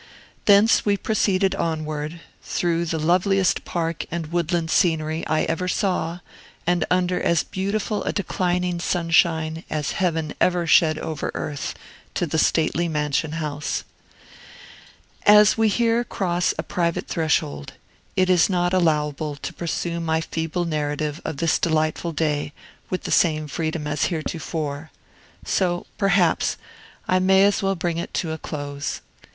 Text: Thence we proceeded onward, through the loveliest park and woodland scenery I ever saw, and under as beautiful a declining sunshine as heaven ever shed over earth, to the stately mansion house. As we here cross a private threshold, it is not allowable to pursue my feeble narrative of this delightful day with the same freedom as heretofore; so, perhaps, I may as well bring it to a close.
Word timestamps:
Thence 0.45 0.83
we 0.83 0.97
proceeded 0.97 1.53
onward, 1.53 2.21
through 2.41 2.85
the 2.85 2.97
loveliest 2.97 3.63
park 3.65 4.07
and 4.09 4.31
woodland 4.31 4.71
scenery 4.71 5.23
I 5.27 5.41
ever 5.43 5.67
saw, 5.67 6.21
and 6.65 6.85
under 6.89 7.21
as 7.21 7.43
beautiful 7.43 8.03
a 8.03 8.11
declining 8.11 8.79
sunshine 8.79 9.63
as 9.69 9.91
heaven 9.91 10.33
ever 10.41 10.65
shed 10.65 10.97
over 10.97 11.31
earth, 11.35 11.75
to 12.15 12.25
the 12.25 12.39
stately 12.39 12.87
mansion 12.87 13.33
house. 13.33 13.83
As 15.27 15.55
we 15.55 15.67
here 15.67 16.03
cross 16.03 16.55
a 16.57 16.63
private 16.63 17.07
threshold, 17.07 17.73
it 18.15 18.27
is 18.27 18.49
not 18.49 18.73
allowable 18.73 19.35
to 19.35 19.53
pursue 19.53 19.99
my 19.99 20.19
feeble 20.19 20.65
narrative 20.65 21.21
of 21.23 21.37
this 21.37 21.59
delightful 21.59 22.11
day 22.11 22.53
with 22.89 23.03
the 23.03 23.11
same 23.11 23.47
freedom 23.47 23.85
as 23.85 24.05
heretofore; 24.05 24.89
so, 25.45 25.85
perhaps, 25.99 26.57
I 27.07 27.19
may 27.19 27.45
as 27.45 27.61
well 27.61 27.75
bring 27.75 27.99
it 27.99 28.15
to 28.15 28.31
a 28.31 28.39
close. 28.39 29.01